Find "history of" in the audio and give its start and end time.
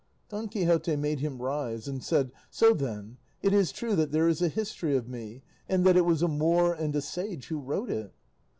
4.49-5.07